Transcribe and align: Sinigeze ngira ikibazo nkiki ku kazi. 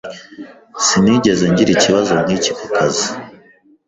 Sinigeze 0.85 1.43
ngira 1.51 1.71
ikibazo 1.73 2.11
nkiki 2.23 2.51
ku 2.57 2.65
kazi. 2.75 3.07